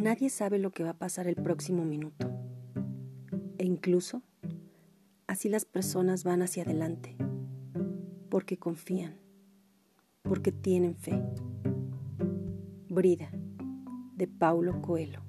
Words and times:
Nadie 0.00 0.30
sabe 0.30 0.58
lo 0.58 0.70
que 0.70 0.82
va 0.82 0.90
a 0.90 0.98
pasar 0.98 1.26
el 1.26 1.34
próximo 1.34 1.84
minuto. 1.84 2.30
E 3.58 3.66
incluso 3.66 4.22
así 5.26 5.50
las 5.50 5.66
personas 5.66 6.24
van 6.24 6.40
hacia 6.40 6.62
adelante, 6.62 7.18
porque 8.30 8.56
confían, 8.56 9.18
porque 10.22 10.52
tienen 10.52 10.96
fe. 10.96 11.22
Brida, 12.88 13.30
de 14.16 14.26
Paulo 14.26 14.80
Coelho. 14.80 15.20